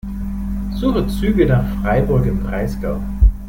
Suche 0.73 1.05
Züge 1.09 1.45
nach 1.45 1.63
Freiburg 1.83 2.25
im 2.25 2.41
Breisgau. 2.41 2.99